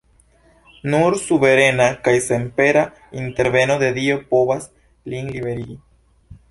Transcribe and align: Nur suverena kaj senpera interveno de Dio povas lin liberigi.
Nur 0.93 1.17
suverena 1.23 1.87
kaj 2.07 2.13
senpera 2.29 2.87
interveno 3.25 3.77
de 3.85 3.95
Dio 4.01 4.21
povas 4.35 4.69
lin 5.13 5.33
liberigi. 5.37 5.81